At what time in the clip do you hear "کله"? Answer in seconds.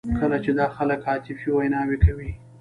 0.19-0.37